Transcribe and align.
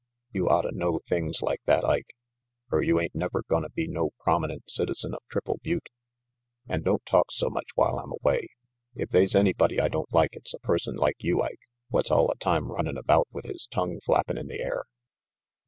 You 0.31 0.45
otta 0.45 0.71
know 0.71 0.99
things 1.05 1.43
like 1.43 1.61
that, 1.67 1.85
Ike, 1.85 2.15
er 2.73 2.81
you 2.81 2.99
ain't 2.99 3.13
never 3.13 3.43
gonna 3.47 3.69
be 3.69 3.87
no 3.87 4.09
promi 4.19 4.47
nent 4.47 4.63
citizen 4.67 5.13
of 5.13 5.19
Triple 5.29 5.59
Butte. 5.61 5.89
An' 6.67 6.81
don't 6.81 7.05
talk 7.05 7.31
so 7.31 7.51
much 7.51 7.67
while 7.75 7.99
I'm 7.99 8.11
away. 8.13 8.47
If 8.95 9.09
they's 9.11 9.35
anybody 9.35 9.79
I 9.79 9.89
don't 9.89 10.11
like, 10.11 10.31
it's 10.33 10.55
a 10.55 10.59
person 10.61 10.95
like 10.95 11.17
you, 11.19 11.43
Ike, 11.43 11.69
what's 11.89 12.09
alia 12.09 12.33
time 12.39 12.71
runnin' 12.71 12.97
about 12.97 13.27
with 13.31 13.45
his 13.45 13.67
tongue 13.67 13.99
flappin' 14.03 14.39
in 14.39 14.47
the 14.47 14.61
air." 14.61 14.85